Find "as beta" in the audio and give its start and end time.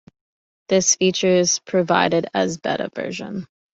2.33-2.89